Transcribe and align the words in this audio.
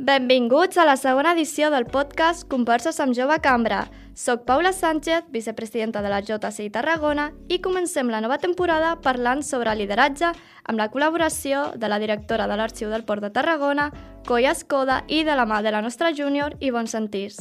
Benvinguts 0.00 0.78
a 0.80 0.86
la 0.88 0.94
segona 0.96 1.34
edició 1.36 1.68
del 1.68 1.84
podcast 1.84 2.46
Converses 2.48 2.96
amb 3.04 3.12
Jove 3.12 3.36
Cambra. 3.44 3.82
Soc 4.16 4.46
Paula 4.46 4.72
Sánchez, 4.72 5.26
vicepresidenta 5.28 6.00
de 6.00 6.08
la 6.08 6.22
JCI 6.24 6.70
Tarragona 6.72 7.26
i 7.52 7.58
comencem 7.60 8.08
la 8.08 8.22
nova 8.24 8.38
temporada 8.40 8.94
parlant 9.04 9.44
sobre 9.44 9.74
lideratge 9.76 10.30
amb 10.64 10.80
la 10.80 10.88
col·laboració 10.88 11.74
de 11.76 11.90
la 11.92 11.98
directora 12.00 12.46
de 12.48 12.56
l'Arxiu 12.56 12.88
del 12.88 13.04
Port 13.04 13.20
de 13.20 13.28
Tarragona, 13.28 13.90
Coia 14.24 14.54
Escoda 14.56 15.02
i 15.06 15.20
de 15.28 15.36
la 15.36 15.44
mà 15.44 15.60
de 15.60 15.74
la 15.76 15.84
nostra 15.84 16.14
júnior, 16.16 16.56
Ivonne 16.60 16.88
Santís. 16.88 17.36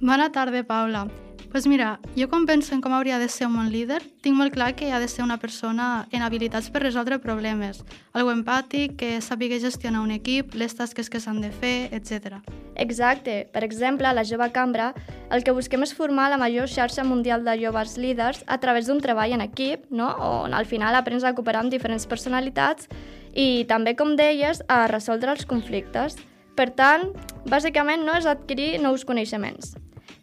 Bona 0.00 0.32
tarda, 0.32 0.64
Paula 0.64 1.10
pues 1.52 1.66
mira, 1.66 2.00
jo 2.16 2.30
quan 2.30 2.46
penso 2.46 2.72
en 2.74 2.80
com 2.80 2.94
hauria 2.96 3.18
de 3.20 3.28
ser 3.28 3.46
un 3.46 3.58
bon 3.58 3.68
líder, 3.68 4.00
tinc 4.24 4.38
molt 4.38 4.54
clar 4.54 4.70
que 4.72 4.88
ha 4.88 4.98
de 4.98 5.06
ser 5.06 5.20
una 5.20 5.36
persona 5.36 6.08
en 6.10 6.22
habilitats 6.24 6.70
per 6.72 6.80
resoldre 6.80 7.18
problemes, 7.20 7.82
algo 8.16 8.32
empàtic, 8.32 8.94
que 8.96 9.20
sàpiga 9.20 9.58
gestionar 9.60 10.00
un 10.00 10.14
equip, 10.16 10.54
les 10.56 10.72
tasques 10.72 11.12
que 11.12 11.20
s'han 11.20 11.42
de 11.44 11.50
fer, 11.52 11.90
etc. 11.92 12.40
Exacte. 12.80 13.50
Per 13.52 13.64
exemple, 13.68 14.08
a 14.08 14.14
la 14.16 14.24
Jove 14.24 14.48
Cambra, 14.50 14.94
el 15.28 15.44
que 15.44 15.52
busquem 15.52 15.84
és 15.84 15.92
formar 15.92 16.30
la 16.32 16.40
major 16.40 16.72
xarxa 16.72 17.04
mundial 17.04 17.44
de 17.44 17.58
joves 17.60 17.98
líders 18.00 18.42
a 18.46 18.56
través 18.56 18.88
d'un 18.88 19.04
treball 19.04 19.36
en 19.36 19.44
equip, 19.44 19.84
no? 19.90 20.08
on 20.24 20.56
al 20.56 20.64
final 20.64 20.96
aprens 20.96 21.22
a 21.22 21.36
cooperar 21.36 21.66
amb 21.66 21.74
diferents 21.76 22.08
personalitats 22.08 22.88
i 23.36 23.66
també, 23.68 23.92
com 23.92 24.16
deies, 24.16 24.64
a 24.72 24.86
resoldre 24.88 25.36
els 25.36 25.44
conflictes. 25.44 26.16
Per 26.56 26.70
tant, 26.72 27.10
bàsicament 27.44 28.08
no 28.08 28.16
és 28.16 28.24
adquirir 28.24 28.78
nous 28.80 29.04
coneixements, 29.04 29.76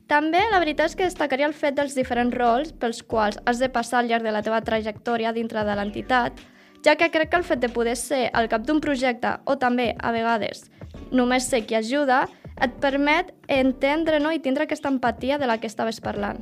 també 0.10 0.42
la 0.50 0.60
veritat 0.60 0.90
és 0.90 0.96
que 0.98 1.06
destacaria 1.06 1.46
el 1.46 1.54
fet 1.54 1.76
dels 1.78 1.94
diferents 1.94 2.34
rols 2.34 2.72
pels 2.82 3.04
quals 3.06 3.38
has 3.46 3.62
de 3.62 3.70
passar 3.70 4.00
al 4.00 4.10
llarg 4.10 4.26
de 4.26 4.34
la 4.34 4.42
teva 4.42 4.62
trajectòria 4.66 5.34
dintre 5.36 5.62
de 5.66 5.76
l'entitat, 5.78 6.42
ja 6.84 6.96
que 6.98 7.12
crec 7.14 7.30
que 7.30 7.38
el 7.38 7.46
fet 7.46 7.62
de 7.62 7.70
poder 7.70 7.96
ser 8.00 8.30
al 8.34 8.50
cap 8.50 8.66
d'un 8.66 8.82
projecte 8.82 9.36
o 9.46 9.58
també, 9.62 9.94
a 10.00 10.12
vegades, 10.16 10.66
només 11.12 11.46
ser 11.46 11.62
qui 11.68 11.78
ajuda, 11.78 12.24
et 12.60 12.74
permet 12.82 13.30
entendre 13.48 14.20
no, 14.20 14.34
i 14.34 14.42
tindre 14.44 14.66
aquesta 14.66 14.90
empatia 14.90 15.38
de 15.38 15.48
la 15.48 15.60
que 15.60 15.70
estaves 15.70 16.02
parlant. 16.02 16.42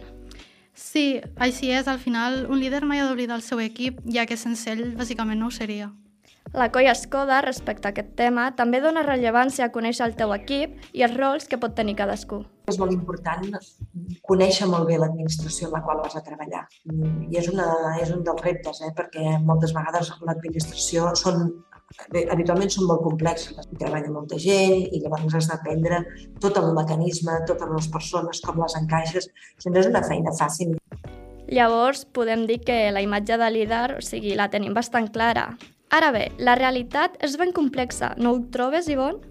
Sí, 0.77 1.19
així 1.35 1.71
és. 1.73 1.87
Al 1.89 1.99
final, 1.99 2.45
un 2.49 2.61
líder 2.61 2.83
mai 2.85 3.01
ha 3.01 3.07
d'oblidar 3.09 3.37
el 3.37 3.45
seu 3.45 3.59
equip, 3.59 3.99
ja 4.13 4.27
que 4.29 4.37
sense 4.37 4.69
ell, 4.71 4.93
bàsicament, 4.97 5.41
no 5.41 5.49
ho 5.49 5.53
seria. 5.53 5.91
La 6.53 6.71
colla 6.71 6.93
Escoda, 6.95 7.41
respecte 7.41 7.89
a 7.89 7.91
aquest 7.91 8.13
tema, 8.15 8.49
també 8.55 8.79
dona 8.81 9.03
rellevància 9.03 9.67
a 9.67 9.71
conèixer 9.73 10.05
el 10.07 10.15
teu 10.19 10.31
equip 10.35 10.77
i 10.95 11.03
els 11.03 11.17
rols 11.17 11.47
que 11.49 11.59
pot 11.59 11.75
tenir 11.75 11.97
cadascú. 11.99 12.43
És 12.71 12.79
molt 12.79 12.91
important 12.95 13.43
conèixer 14.27 14.67
molt 14.67 14.87
bé 14.87 14.97
l'administració 14.99 15.67
en 15.69 15.75
la 15.77 15.83
qual 15.83 16.01
vas 16.03 16.15
a 16.15 16.23
treballar. 16.23 16.65
I 16.87 17.39
és, 17.39 17.47
una, 17.51 17.67
és 18.01 18.11
un 18.15 18.23
dels 18.27 18.43
reptes, 18.43 18.81
eh? 18.83 18.91
perquè 18.95 19.37
moltes 19.43 19.75
vegades 19.75 20.11
l'administració 20.23 21.13
són 21.19 21.47
habitualment 22.31 22.71
són 22.71 22.87
molt 22.89 23.03
complexes. 23.05 23.67
Hi 23.71 23.79
treballa 23.79 24.11
molta 24.11 24.39
gent 24.41 24.87
i 24.91 25.01
llavors 25.03 25.37
has 25.39 25.47
d'aprendre 25.51 26.01
tot 26.43 26.59
el 26.59 26.73
mecanisme, 26.75 27.39
totes 27.47 27.71
les 27.75 27.87
persones, 27.93 28.43
com 28.43 28.59
les 28.63 28.75
encaixes. 28.81 29.31
Això 29.55 29.71
no 29.71 29.81
és 29.83 29.89
una 29.93 30.03
feina 30.03 30.35
fàcil. 30.35 30.75
Llavors, 31.47 32.03
podem 32.11 32.43
dir 32.47 32.59
que 32.67 32.91
la 32.91 33.01
imatge 33.01 33.37
de 33.39 33.49
líder, 33.51 33.87
o 33.95 34.03
sigui, 34.03 34.35
la 34.35 34.49
tenim 34.51 34.75
bastant 34.75 35.07
clara. 35.15 35.53
Ara 35.89 36.11
bé, 36.11 36.27
la 36.37 36.57
realitat 36.59 37.15
és 37.23 37.37
ben 37.39 37.53
complexa, 37.55 38.11
no 38.19 38.33
ho 38.33 38.39
trobes, 38.51 38.89
Ivonne? 38.91 39.23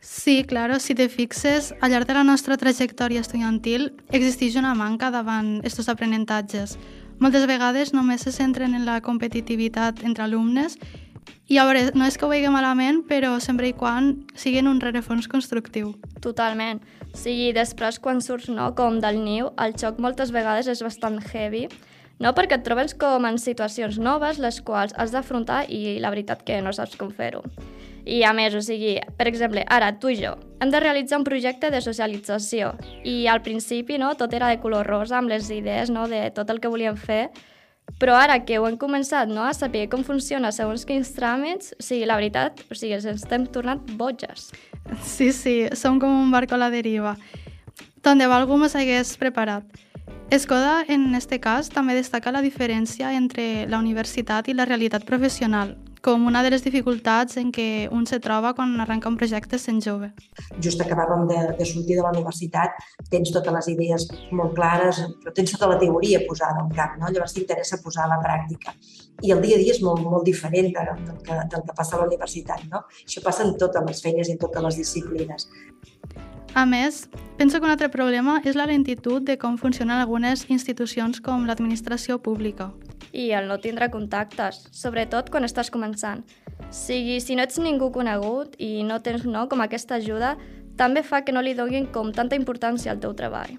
Sí, 0.00 0.44
claro, 0.44 0.78
si 0.78 0.94
te 0.94 1.08
fixes, 1.08 1.72
al 1.80 1.90
llarg 1.90 2.06
de 2.06 2.14
la 2.14 2.22
nostra 2.22 2.56
trajectòria 2.60 3.22
estudiantil 3.24 3.88
existeix 4.14 4.54
una 4.60 4.74
manca 4.78 5.10
davant 5.10 5.56
aquests 5.58 5.90
aprenentatges. 5.90 6.76
Moltes 7.18 7.48
vegades 7.50 7.90
només 7.96 8.22
se 8.22 8.32
centren 8.32 8.76
en 8.78 8.84
la 8.86 9.00
competitivitat 9.02 10.04
entre 10.06 10.28
alumnes 10.28 10.78
i 11.48 11.58
a 11.58 11.64
veure, 11.64 11.88
no 11.96 12.06
és 12.06 12.18
que 12.20 12.26
ho 12.26 12.30
vegi 12.30 12.50
malament, 12.52 13.02
però 13.08 13.38
sempre 13.40 13.70
i 13.70 13.74
quan 13.74 14.12
siguin 14.36 14.68
un 14.68 14.82
rerefons 14.84 15.26
constructiu. 15.32 15.94
Totalment. 16.20 16.82
Sí, 17.16 17.50
després 17.56 17.98
quan 17.98 18.20
surts 18.20 18.50
no, 18.52 18.68
com 18.76 19.00
del 19.00 19.22
niu, 19.24 19.48
el 19.56 19.72
xoc 19.80 19.98
moltes 19.98 20.30
vegades 20.30 20.68
és 20.68 20.84
bastant 20.84 21.16
heavy, 21.32 21.66
no? 22.18 22.34
perquè 22.34 22.58
et 22.58 22.64
trobes 22.66 22.94
com 22.98 23.26
en 23.26 23.38
situacions 23.38 23.98
noves 23.98 24.38
les 24.42 24.60
quals 24.62 24.94
has 24.96 25.14
d'afrontar 25.14 25.64
i 25.68 25.98
la 26.02 26.12
veritat 26.14 26.44
que 26.46 26.60
no 26.62 26.72
saps 26.74 26.96
com 26.98 27.10
fer-ho. 27.14 27.42
I 28.08 28.22
a 28.24 28.32
més, 28.32 28.54
o 28.56 28.62
sigui, 28.64 28.94
per 29.18 29.26
exemple, 29.28 29.66
ara 29.68 29.90
tu 30.00 30.08
i 30.08 30.16
jo 30.16 30.32
hem 30.62 30.70
de 30.72 30.80
realitzar 30.80 31.18
un 31.20 31.26
projecte 31.26 31.68
de 31.70 31.82
socialització 31.84 32.72
i 33.04 33.26
al 33.28 33.42
principi 33.44 33.98
no, 34.00 34.14
tot 34.16 34.32
era 34.34 34.48
de 34.48 34.60
color 34.62 34.88
rosa 34.88 35.18
amb 35.18 35.28
les 35.28 35.50
idees 35.52 35.92
no, 35.92 36.06
de 36.08 36.28
tot 36.34 36.48
el 36.50 36.60
que 36.62 36.72
volíem 36.72 36.96
fer, 36.96 37.28
però 38.00 38.16
ara 38.18 38.40
que 38.44 38.58
ho 38.58 38.66
hem 38.68 38.76
començat 38.80 39.28
no, 39.28 39.44
a 39.44 39.54
saber 39.56 39.86
com 39.92 40.04
funciona 40.04 40.52
segons 40.52 40.84
quins 40.88 41.12
tràmits, 41.16 41.74
o 41.78 41.84
sigui, 41.84 42.08
la 42.08 42.18
veritat, 42.20 42.64
o 42.68 42.76
sigui, 42.76 42.96
ens 42.98 43.06
estem 43.12 43.46
tornant 43.52 43.84
boges. 44.00 44.50
Sí, 45.04 45.30
sí, 45.32 45.58
som 45.76 46.00
com 46.00 46.12
un 46.24 46.32
barco 46.32 46.56
a 46.56 46.62
la 46.64 46.72
deriva. 46.72 47.16
Tant 48.04 48.20
de 48.20 48.28
bo 48.28 48.36
algú 48.36 48.56
m'ho 48.56 48.68
hagués 48.72 49.16
preparat. 49.20 49.68
Escoda, 50.30 50.84
en 50.86 51.14
este 51.14 51.40
cas, 51.40 51.70
també 51.72 51.94
destaca 51.96 52.28
la 52.28 52.42
diferència 52.44 53.14
entre 53.16 53.64
la 53.64 53.78
universitat 53.80 54.50
i 54.52 54.54
la 54.54 54.66
realitat 54.68 55.06
professional, 55.08 55.70
com 56.04 56.26
una 56.28 56.42
de 56.44 56.50
les 56.52 56.60
dificultats 56.66 57.38
en 57.40 57.48
què 57.48 57.88
un 57.88 58.04
se 58.04 58.18
troba 58.20 58.50
quan 58.52 58.74
arrenca 58.84 59.08
un 59.08 59.16
projecte 59.16 59.56
sent 59.56 59.80
jove. 59.80 60.10
Just 60.60 60.84
acabàvem 60.84 61.24
de, 61.32 61.38
de 61.56 61.68
sortir 61.70 61.96
de 61.96 62.04
la 62.04 62.12
universitat, 62.12 62.76
tens 63.08 63.32
totes 63.32 63.56
les 63.56 63.70
idees 63.72 64.04
molt 64.28 64.52
clares, 64.58 65.00
però 65.24 65.32
tens 65.32 65.56
tota 65.56 65.72
la 65.72 65.80
teoria 65.80 66.20
posada 66.28 66.60
al 66.60 66.76
cap, 66.76 67.00
no? 67.00 67.08
llavors 67.08 67.32
t'interessa 67.32 67.80
posar 67.80 68.04
a 68.04 68.12
la 68.12 68.20
pràctica. 68.20 68.76
I 69.24 69.32
el 69.32 69.40
dia 69.40 69.56
a 69.56 69.64
dia 69.64 69.78
és 69.78 69.80
molt, 69.80 70.04
molt 70.04 70.28
diferent 70.28 70.74
del 70.76 71.22
que, 71.24 71.40
del 71.40 71.64
que 71.64 71.80
passa 71.80 71.96
a 71.96 72.02
la 72.02 72.10
universitat. 72.12 72.68
No? 72.68 72.84
Això 73.06 73.24
passa 73.24 73.48
en 73.48 73.56
totes 73.56 73.88
les 73.88 74.04
feines 74.04 74.28
i 74.28 74.36
en 74.36 74.44
totes 74.44 74.68
les 74.68 74.82
disciplines. 74.84 75.48
A 76.54 76.64
més, 76.66 77.08
penso 77.36 77.58
que 77.58 77.66
un 77.66 77.70
altre 77.70 77.88
problema 77.92 78.38
és 78.44 78.56
la 78.56 78.66
lentitud 78.66 79.22
de 79.22 79.36
com 79.38 79.58
funcionen 79.60 79.98
algunes 79.98 80.46
institucions 80.48 81.20
com 81.20 81.44
l'administració 81.46 82.18
pública. 82.18 82.70
I 83.12 83.30
el 83.36 83.48
no 83.48 83.58
tindre 83.60 83.90
contactes, 83.92 84.66
sobretot 84.72 85.30
quan 85.30 85.44
estàs 85.44 85.70
començant. 85.70 86.24
Sigui, 86.70 87.20
si 87.20 87.36
no 87.36 87.44
ets 87.44 87.60
ningú 87.62 87.92
conegut 87.92 88.56
i 88.58 88.82
no 88.84 89.00
tens 89.04 89.24
no, 89.24 89.46
com 89.48 89.62
aquesta 89.64 90.00
ajuda, 90.00 90.36
també 90.76 91.02
fa 91.02 91.22
que 91.24 91.32
no 91.32 91.42
li 91.42 91.54
donin 91.54 91.88
com 91.92 92.12
tanta 92.12 92.36
importància 92.38 92.92
al 92.92 93.00
teu 93.02 93.14
treball. 93.14 93.58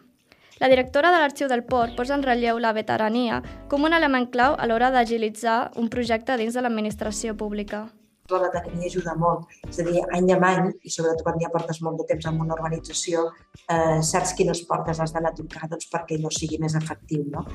La 0.59 0.67
directora 0.67 1.11
de 1.13 1.21
l'Arxiu 1.21 1.47
del 1.47 1.63
Port 1.63 1.95
posa 1.95 2.17
en 2.17 2.23
relleu 2.25 2.59
la 2.59 2.73
veterania 2.75 3.39
com 3.71 3.85
un 3.87 3.95
element 3.95 4.27
clau 4.33 4.57
a 4.59 4.67
l'hora 4.67 4.91
d'agilitzar 4.91 5.71
un 5.79 5.87
projecte 5.87 6.35
dins 6.35 6.53
de 6.57 6.65
l'administració 6.65 7.37
pública 7.37 7.87
la 8.31 8.43
veterania 8.47 8.87
ajuda 8.87 9.15
molt. 9.17 9.49
És 9.67 9.79
a 9.81 9.85
dir, 9.87 10.01
any 10.15 10.31
a 10.33 10.37
any, 10.51 10.71
i 10.83 10.93
sobretot 10.93 11.23
quan 11.25 11.39
ja 11.41 11.51
portes 11.53 11.81
molt 11.81 11.99
de 12.01 12.07
temps 12.11 12.29
en 12.29 12.39
una 12.41 12.55
organització, 12.57 13.29
eh, 13.67 13.99
saps 14.05 14.33
quines 14.37 14.61
portes 14.69 14.99
has 14.99 15.13
d'anar 15.13 15.33
a 15.33 15.37
tocar 15.37 15.69
doncs, 15.69 15.89
perquè 15.91 16.17
allò 16.17 16.31
sigui 16.31 16.59
més 16.61 16.75
efectiu. 16.75 17.25
No? 17.33 17.45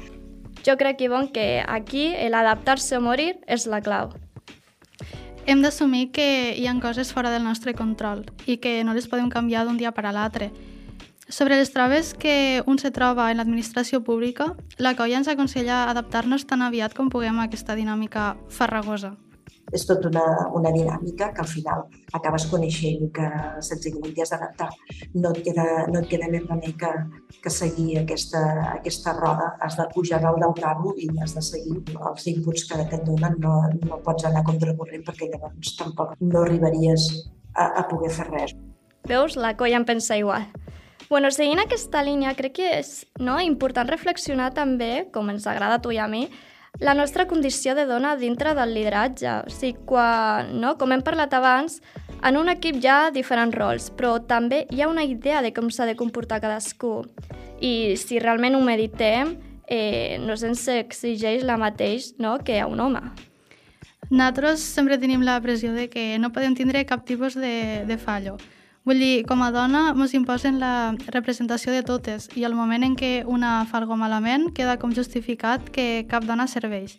Jo 0.65 0.77
crec, 0.81 1.01
Ivonne, 1.01 1.33
que 1.33 1.63
aquí 1.67 2.13
l'adaptar-se 2.31 2.97
o 2.97 3.01
morir 3.01 3.35
és 3.47 3.67
la 3.67 3.83
clau. 3.85 4.15
Hem 5.47 5.61
d'assumir 5.61 6.11
que 6.13 6.55
hi 6.57 6.67
ha 6.67 6.77
coses 6.81 7.13
fora 7.13 7.31
del 7.31 7.45
nostre 7.45 7.75
control 7.75 8.25
i 8.47 8.57
que 8.57 8.83
no 8.85 8.95
les 8.95 9.09
podem 9.09 9.29
canviar 9.29 9.67
d'un 9.67 9.77
dia 9.77 9.93
per 9.93 10.07
a 10.07 10.13
l'altre. 10.13 10.51
Sobre 11.29 11.57
les 11.57 11.73
traves 11.73 12.15
que 12.15 12.63
un 12.67 12.79
se 12.79 12.91
troba 12.91 13.31
en 13.31 13.39
l'administració 13.39 14.01
pública, 14.05 14.55
la 14.79 14.95
colla 14.97 15.21
ens 15.21 15.29
aconsella 15.29 15.85
adaptar-nos 15.91 16.47
tan 16.47 16.63
aviat 16.63 16.97
com 16.97 17.13
puguem 17.13 17.41
a 17.41 17.49
aquesta 17.49 17.77
dinàmica 17.77 18.35
farragosa 18.49 19.15
és 19.75 19.85
tot 19.89 20.07
una, 20.09 20.25
una 20.55 20.71
dinàmica 20.75 21.31
que 21.35 21.43
al 21.43 21.51
final 21.51 21.85
acabes 22.17 22.47
coneixent 22.51 23.05
i 23.07 23.11
que 23.17 23.29
senzillament 23.69 24.15
t'hi 24.15 24.25
has 24.25 24.33
d'adaptar. 24.35 24.71
No, 25.17 25.33
et 25.33 25.43
queda, 25.49 25.67
no 25.91 26.03
et 26.03 26.11
queda 26.11 26.31
més 26.33 26.47
remei 26.49 26.75
que, 26.81 26.93
que 27.43 27.53
seguir 27.53 27.99
aquesta, 28.03 28.43
aquesta 28.73 29.17
roda. 29.19 29.51
Has 29.65 29.79
de 29.81 29.89
pujar 29.95 30.23
dalt 30.23 30.43
del 30.45 30.55
carro 30.61 30.95
i 30.97 31.11
has 31.25 31.35
de 31.37 31.45
seguir 31.45 31.81
els 31.95 32.29
inputs 32.35 32.69
que, 32.71 32.81
et 32.85 32.97
donen. 33.09 33.39
No, 33.45 33.57
no 33.89 34.01
pots 34.07 34.29
anar 34.31 34.45
contra 34.47 34.77
corrent 34.79 35.05
perquè 35.07 35.31
llavors 35.33 35.75
tampoc 35.81 36.15
no 36.23 36.45
arribaries 36.45 37.09
a, 37.55 37.67
a 37.81 37.89
poder 37.91 38.13
fer 38.15 38.29
res. 38.31 38.55
Veus? 39.09 39.37
La 39.37 39.57
colla 39.59 39.81
em 39.81 39.85
pensa 39.85 40.17
igual. 40.17 40.47
Bueno, 41.11 41.29
seguint 41.35 41.61
aquesta 41.61 42.01
línia, 42.03 42.33
crec 42.39 42.55
que 42.57 42.69
és 42.79 43.05
no, 43.21 43.37
important 43.43 43.91
reflexionar 43.91 44.55
també, 44.57 45.05
com 45.13 45.29
ens 45.31 45.45
agrada 45.51 45.77
a 45.77 45.83
tu 45.85 45.93
i 45.93 45.99
a 46.01 46.09
mi, 46.09 46.25
la 46.81 46.95
nostra 46.95 47.27
condició 47.27 47.75
de 47.75 47.87
dona 47.87 48.17
dintre 48.17 48.55
del 48.55 48.75
lideratge. 48.75 49.31
O 49.47 49.51
sigui, 49.53 49.79
quan, 49.87 50.55
no? 50.61 50.75
com 50.79 50.93
hem 50.93 51.03
parlat 51.07 51.35
abans, 51.37 51.81
en 52.25 52.39
un 52.41 52.49
equip 52.49 52.81
hi 52.81 52.89
ha 52.89 52.99
diferents 53.15 53.55
rols, 53.55 53.91
però 53.95 54.17
també 54.27 54.65
hi 54.71 54.83
ha 54.83 54.89
una 54.89 55.05
idea 55.05 55.43
de 55.45 55.53
com 55.55 55.71
s'ha 55.71 55.87
de 55.87 55.97
comportar 55.97 56.41
cadascú. 56.43 57.03
I 57.61 57.95
si 58.01 58.19
realment 58.19 58.57
ho 58.57 58.63
meditem, 58.65 59.37
eh, 59.69 60.19
no 60.21 60.37
se'ns 60.37 60.67
exigeix 60.73 61.45
la 61.45 61.59
mateix 61.61 62.15
no, 62.19 62.39
que 62.45 62.59
a 62.61 62.67
un 62.67 62.81
home. 62.81 63.05
Nosaltres 64.11 64.61
sempre 64.61 64.99
tenim 65.01 65.23
la 65.25 65.41
pressió 65.41 65.73
de 65.73 65.89
que 65.89 66.19
no 66.19 66.33
podem 66.33 66.55
tindre 66.55 66.85
cap 66.85 67.07
tipus 67.07 67.39
de, 67.39 67.85
de 67.89 67.97
fallo. 67.99 68.37
Vull 68.85 68.99
dir, 69.01 69.23
com 69.25 69.41
a 69.41 69.47
dona 69.49 69.87
ens 69.95 70.13
imposen 70.13 70.59
la 70.61 70.93
representació 71.09 71.73
de 71.73 71.81
totes 71.89 72.27
i 72.37 72.43
al 72.45 72.53
moment 72.53 72.83
en 72.85 72.97
què 73.01 73.13
una 73.25 73.63
fa 73.71 73.79
alguna 73.81 74.03
malament 74.03 74.51
queda 74.53 74.75
com 74.77 74.93
justificat 74.93 75.71
que 75.73 76.05
cap 76.11 76.27
dona 76.29 76.45
serveix. 76.45 76.99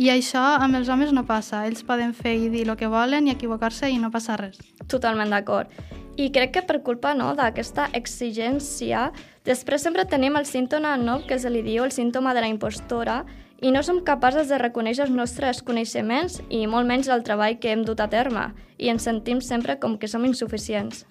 I 0.00 0.08
això 0.14 0.40
amb 0.64 0.76
els 0.80 0.88
homes 0.88 1.12
no 1.12 1.26
passa. 1.28 1.66
Ells 1.68 1.84
poden 1.84 2.14
fer 2.16 2.32
i 2.40 2.48
dir 2.48 2.64
el 2.64 2.76
que 2.80 2.88
volen 2.88 3.28
i 3.28 3.34
equivocar-se 3.34 3.90
i 3.92 3.98
no 4.00 4.08
passa 4.12 4.38
res. 4.40 4.56
Totalment 4.88 5.32
d'acord. 5.32 5.68
I 6.16 6.30
crec 6.32 6.54
que 6.54 6.62
per 6.64 6.80
culpa 6.84 7.12
no, 7.12 7.34
d'aquesta 7.36 7.90
exigència, 7.92 9.10
després 9.44 9.84
sempre 9.84 10.06
tenim 10.08 10.38
el 10.40 10.48
símptoma 10.48 10.94
no, 10.96 11.18
que 11.28 11.36
se 11.36 11.52
li 11.52 11.60
diu 11.60 11.84
el 11.84 11.92
símptoma 11.92 12.32
de 12.32 12.46
la 12.46 12.48
impostora 12.48 13.26
i 13.60 13.72
no 13.72 13.82
som 13.84 14.00
capaces 14.04 14.48
de 14.48 14.60
reconèixer 14.60 15.04
els 15.04 15.12
nostres 15.12 15.60
coneixements 15.64 16.40
i 16.48 16.64
molt 16.64 16.88
menys 16.88 17.12
el 17.12 17.24
treball 17.28 17.60
que 17.60 17.72
hem 17.72 17.84
dut 17.84 18.00
a 18.00 18.08
terme 18.08 18.54
i 18.78 18.88
ens 18.92 19.04
sentim 19.04 19.44
sempre 19.44 19.76
com 19.80 19.98
que 20.00 20.08
som 20.08 20.24
insuficients. 20.24 21.04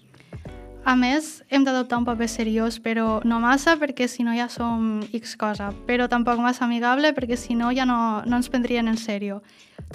A 0.85 0.93
més, 0.93 1.41
hem 1.49 1.63
d'adoptar 1.65 1.97
un 1.97 2.03
paper 2.05 2.27
seriós, 2.29 2.75
però 2.77 3.17
no 3.25 3.39
massa 3.41 3.73
perquè 3.81 4.05
si 4.05 4.21
no 4.21 4.35
ja 4.37 4.45
som 4.53 4.99
X 5.17 5.33
cosa, 5.41 5.71
però 5.87 6.05
tampoc 6.05 6.37
massa 6.37 6.67
amigable 6.67 7.09
perquè 7.17 7.39
si 7.41 7.55
no 7.57 7.71
ja 7.73 7.87
no, 7.89 8.21
no 8.21 8.37
ens 8.37 8.51
prendrien 8.53 8.85
en 8.85 8.99
sèrio. 9.01 9.39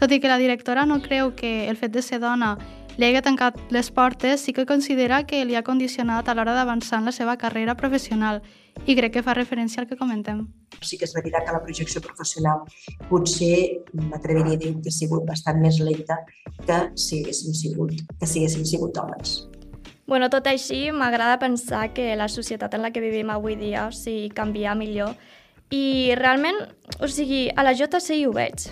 Tot 0.00 0.10
i 0.10 0.18
que 0.18 0.26
la 0.26 0.40
directora 0.42 0.88
no 0.90 0.98
creu 1.04 1.30
que 1.38 1.68
el 1.70 1.78
fet 1.78 1.94
de 1.94 2.02
ser 2.02 2.18
dona 2.18 2.56
li 2.98 3.06
hagi 3.06 3.22
tancat 3.22 3.60
les 3.70 3.92
portes, 3.94 4.42
sí 4.42 4.52
que 4.52 4.66
considera 4.66 5.22
que 5.30 5.44
li 5.46 5.54
ha 5.54 5.62
condicionat 5.62 6.26
a 6.26 6.34
l'hora 6.34 6.56
d'avançar 6.58 6.98
en 6.98 7.06
la 7.06 7.14
seva 7.14 7.38
carrera 7.38 7.78
professional 7.78 8.42
i 8.82 8.98
crec 8.98 9.14
que 9.14 9.22
fa 9.22 9.38
referència 9.38 9.84
al 9.84 9.86
que 9.86 10.00
comentem. 10.00 10.42
Sí 10.82 10.98
que 10.98 11.06
és 11.06 11.14
veritat 11.14 11.46
que 11.46 11.54
la 11.54 11.62
projecció 11.62 12.02
professional 12.02 12.66
potser 13.06 13.78
m'atreviria 13.94 14.58
a 14.58 14.62
dir 14.66 14.74
que 14.82 14.90
ha 14.90 14.98
sigut 14.98 15.22
bastant 15.30 15.62
més 15.62 15.78
lenta 15.78 16.18
que 16.66 16.82
si 16.98 17.22
haguéssim 17.22 17.54
sigut, 17.54 17.94
que 18.18 18.26
si 18.26 18.42
haguéssim 18.42 18.66
sigut 18.66 18.98
homes. 18.98 19.38
Bueno, 20.10 20.26
tot 20.26 20.48
així, 20.50 20.88
m'agrada 20.90 21.36
pensar 21.38 21.92
que 21.94 22.16
la 22.18 22.26
societat 22.26 22.72
en 22.74 22.82
la 22.82 22.88
que 22.90 22.98
vivim 22.98 23.28
avui 23.30 23.54
dia, 23.54 23.84
o 23.86 23.92
sigui, 23.94 24.32
canvia 24.34 24.72
millor. 24.74 25.12
I 25.70 26.16
realment, 26.18 26.56
o 26.98 27.06
sigui, 27.06 27.44
a 27.54 27.62
la 27.62 27.76
JCI 27.78 28.24
ho 28.26 28.32
veig. 28.34 28.64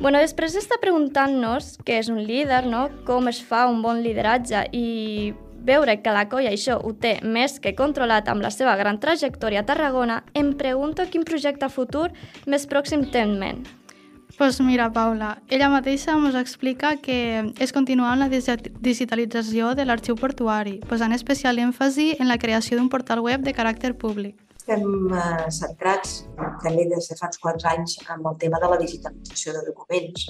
Bueno, 0.00 0.18
després 0.18 0.56
d'estar 0.56 0.80
preguntant-nos 0.82 1.76
què 1.86 2.00
és 2.02 2.10
un 2.10 2.18
líder, 2.26 2.64
no? 2.66 2.88
com 3.06 3.30
es 3.30 3.38
fa 3.38 3.68
un 3.70 3.84
bon 3.84 4.02
lideratge 4.02 4.64
i 4.74 5.30
veure 5.62 6.00
que 6.02 6.16
la 6.16 6.24
colla 6.32 6.50
això 6.50 6.80
ho 6.82 6.90
té 6.90 7.20
més 7.22 7.60
que 7.62 7.76
controlat 7.78 8.26
amb 8.26 8.42
la 8.42 8.50
seva 8.50 8.74
gran 8.80 8.98
trajectòria 8.98 9.62
a 9.62 9.68
Tarragona, 9.70 10.24
em 10.34 10.56
pregunto 10.58 11.06
quin 11.06 11.22
projecte 11.22 11.70
futur 11.70 12.08
més 12.50 12.66
pròxim 12.66 13.06
té 13.14 13.22
en 13.28 13.38
ment 13.38 13.62
pues 14.38 14.60
mira, 14.60 14.92
Paula, 14.92 15.42
ella 15.48 15.68
mateixa 15.72 16.14
ens 16.16 16.36
explica 16.38 16.96
que 17.02 17.18
és 17.62 17.72
continuar 17.74 18.12
amb 18.12 18.24
la 18.24 18.28
digitalització 18.30 19.72
de 19.78 19.86
l'arxiu 19.86 20.16
portuari, 20.18 20.78
posant 20.90 21.14
especial 21.16 21.60
èmfasi 21.62 22.16
en 22.18 22.28
la 22.30 22.38
creació 22.38 22.78
d'un 22.78 22.90
portal 22.92 23.22
web 23.24 23.44
de 23.46 23.54
caràcter 23.56 23.94
públic. 23.98 24.36
Estem 24.62 24.84
eh, 25.10 25.50
centrats 25.50 26.22
també 26.62 26.86
des 26.90 27.08
de 27.10 27.16
fa 27.18 27.30
uns 27.30 27.40
quants 27.42 27.64
anys 27.72 27.96
amb 28.14 28.28
el 28.30 28.36
tema 28.44 28.60
de 28.62 28.70
la 28.70 28.78
digitalització 28.82 29.56
de 29.56 29.64
documents. 29.70 30.28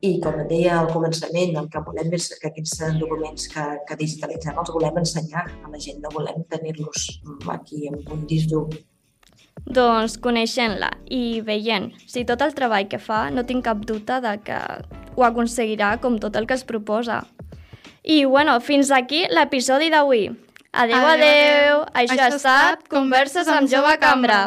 I 0.00 0.14
com 0.24 0.38
et 0.40 0.48
deia 0.48 0.78
al 0.80 0.88
començament, 0.94 1.58
el 1.60 1.66
que 1.68 1.82
volem 1.84 2.14
és 2.16 2.30
que 2.40 2.48
aquests 2.48 2.78
documents 3.02 3.50
que, 3.52 3.64
que 3.88 3.98
digitalitzem 4.00 4.56
els 4.62 4.72
volem 4.72 5.02
ensenyar 5.02 5.44
a 5.44 5.68
la 5.68 5.80
gent, 5.86 6.00
no 6.00 6.14
volem 6.14 6.40
tenir-los 6.48 7.10
aquí 7.52 7.86
en 7.90 8.00
un 8.08 8.24
disc 8.30 8.48
doncs 9.66 10.16
coneixent-la 10.22 10.90
i 11.10 11.40
veient 11.46 11.90
si 12.10 12.24
tot 12.26 12.42
el 12.42 12.54
treball 12.56 12.88
que 12.90 12.98
fa 12.98 13.28
no 13.30 13.46
tinc 13.46 13.64
cap 13.66 13.84
dubte 13.86 14.20
de 14.24 14.36
que 14.46 14.58
ho 15.16 15.26
aconseguirà 15.26 15.96
com 16.02 16.18
tot 16.18 16.36
el 16.36 16.46
que 16.46 16.56
es 16.58 16.64
proposa. 16.64 17.24
I 18.02 18.24
bueno, 18.24 18.58
fins 18.64 18.90
aquí 18.90 19.26
l'episodi 19.30 19.90
d'avui. 19.92 20.30
Adeu, 20.72 20.96
adeu, 20.96 21.10
adeu. 21.10 21.84
Això, 21.92 22.14
Això 22.14 22.24
ha 22.24 22.36
estat 22.36 22.88
Converses 22.88 23.48
amb 23.50 23.68
Jove 23.70 23.98
Cambra. 24.00 24.40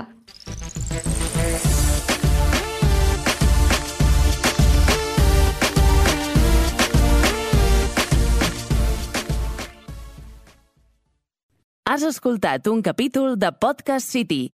Has 11.83 12.01
escoltat 12.07 12.65
un 12.71 12.79
capítol 12.81 13.35
de 13.37 13.51
Podcast 13.51 14.07
City, 14.09 14.53